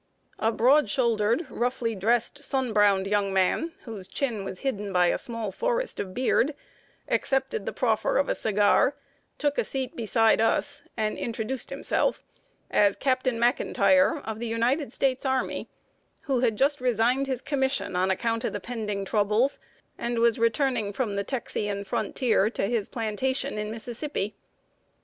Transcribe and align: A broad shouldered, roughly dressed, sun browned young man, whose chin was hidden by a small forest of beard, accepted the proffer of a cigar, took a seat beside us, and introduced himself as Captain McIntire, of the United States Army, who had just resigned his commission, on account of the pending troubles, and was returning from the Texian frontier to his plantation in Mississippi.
A 0.39 0.51
broad 0.51 0.89
shouldered, 0.89 1.45
roughly 1.51 1.93
dressed, 1.93 2.43
sun 2.43 2.73
browned 2.73 3.05
young 3.05 3.31
man, 3.31 3.73
whose 3.83 4.07
chin 4.07 4.43
was 4.43 4.61
hidden 4.61 4.91
by 4.91 5.05
a 5.09 5.17
small 5.19 5.51
forest 5.51 5.99
of 5.99 6.11
beard, 6.11 6.55
accepted 7.07 7.67
the 7.67 7.71
proffer 7.71 8.17
of 8.17 8.27
a 8.27 8.33
cigar, 8.33 8.95
took 9.37 9.59
a 9.59 9.63
seat 9.63 9.95
beside 9.95 10.41
us, 10.41 10.81
and 10.97 11.19
introduced 11.19 11.69
himself 11.69 12.23
as 12.71 12.95
Captain 12.95 13.35
McIntire, 13.37 14.25
of 14.25 14.39
the 14.39 14.47
United 14.47 14.91
States 14.91 15.23
Army, 15.23 15.69
who 16.21 16.39
had 16.39 16.57
just 16.57 16.81
resigned 16.81 17.27
his 17.27 17.43
commission, 17.43 17.95
on 17.95 18.09
account 18.09 18.43
of 18.43 18.53
the 18.53 18.59
pending 18.59 19.05
troubles, 19.05 19.59
and 19.99 20.17
was 20.17 20.39
returning 20.39 20.91
from 20.91 21.15
the 21.15 21.23
Texian 21.23 21.83
frontier 21.83 22.49
to 22.49 22.65
his 22.65 22.89
plantation 22.89 23.59
in 23.59 23.69
Mississippi. 23.69 24.33